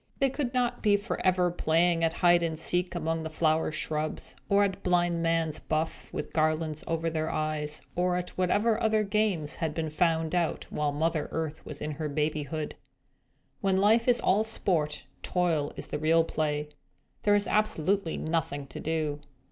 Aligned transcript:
They 0.17 0.31
could 0.31 0.51
not 0.51 0.81
be 0.81 0.97
forever 0.97 1.51
playing 1.51 2.03
at 2.03 2.11
hide 2.13 2.41
and 2.41 2.57
seek 2.57 2.95
among 2.95 3.21
the 3.21 3.29
flower 3.29 3.71
shrubs, 3.71 4.35
or 4.49 4.63
at 4.63 4.81
blind 4.81 5.21
man's 5.21 5.59
buff 5.59 6.11
with 6.11 6.33
garlands 6.33 6.83
over 6.87 7.07
their 7.07 7.29
eyes, 7.29 7.83
or 7.95 8.17
at 8.17 8.29
whatever 8.31 8.81
other 8.81 9.03
games 9.03 9.57
had 9.57 9.75
been 9.75 9.91
found 9.91 10.33
out, 10.33 10.65
while 10.71 10.91
Mother 10.91 11.29
Earth 11.31 11.63
was 11.67 11.83
in 11.83 11.91
her 11.91 12.09
babyhood. 12.09 12.73
When 13.59 13.77
life 13.77 14.07
is 14.07 14.19
all 14.19 14.43
sport, 14.43 15.03
toil 15.21 15.71
is 15.75 15.89
the 15.89 15.99
real 15.99 16.23
play. 16.23 16.69
There 17.21 17.35
was 17.35 17.45
absolutely 17.45 18.17
nothing 18.17 18.65
to 18.69 18.79
do. 18.79 19.19